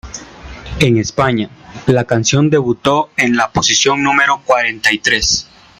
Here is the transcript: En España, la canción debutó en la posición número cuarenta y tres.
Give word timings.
En 0.79 0.97
España, 0.97 1.47
la 1.85 2.05
canción 2.05 2.49
debutó 2.49 3.11
en 3.17 3.37
la 3.37 3.51
posición 3.51 4.01
número 4.01 4.41
cuarenta 4.43 4.91
y 4.91 4.97
tres. 4.97 5.47